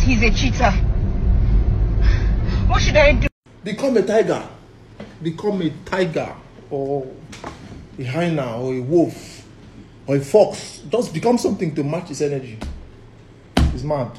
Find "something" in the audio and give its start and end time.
11.38-11.74